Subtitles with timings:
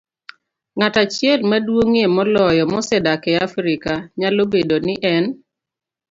[0.77, 5.25] Ng'at achiel maduong'ie moloyo mosedak e Afrika, nyalo bedo ni en